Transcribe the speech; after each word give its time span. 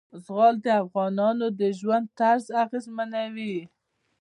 زغال 0.23 0.55
د 0.65 0.67
افغانانو 0.83 1.45
د 1.59 1.61
ژوند 1.79 2.05
طرز 2.19 2.45
اغېزمنوي. 2.63 3.57